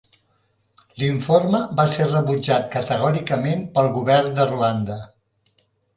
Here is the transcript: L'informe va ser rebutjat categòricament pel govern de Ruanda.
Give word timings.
L'informe 1.01 1.59
va 1.79 1.85
ser 1.95 2.07
rebutjat 2.11 2.65
categòricament 2.77 3.61
pel 3.77 3.91
govern 3.99 4.37
de 4.41 4.49
Ruanda. 4.53 4.99